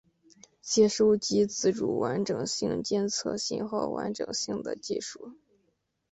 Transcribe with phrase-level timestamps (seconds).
[0.63, 5.35] 接收机自主完整性监测信号完整性的技术。